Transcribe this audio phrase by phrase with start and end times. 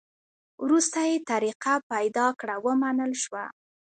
[0.63, 3.43] وروسته یې طریقه پیدا کړه؛ ومنل شوه.